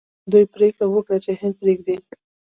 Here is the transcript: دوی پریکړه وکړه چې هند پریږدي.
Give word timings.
دوی 0.31 0.43
پریکړه 0.53 0.85
وکړه 0.89 1.17
چې 1.23 1.31
هند 1.39 1.55
پریږدي. 1.61 1.97